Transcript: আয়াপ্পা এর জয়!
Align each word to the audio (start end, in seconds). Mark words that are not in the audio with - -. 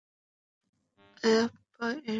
আয়াপ্পা 1.23 1.87
এর 1.87 1.97
জয়! 2.05 2.09